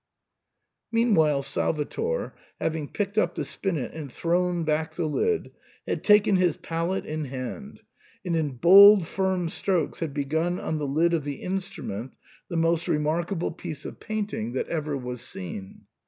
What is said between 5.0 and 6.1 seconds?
lid, had